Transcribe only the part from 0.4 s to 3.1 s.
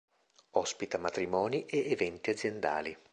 Ospita matrimoni e eventi aziendali.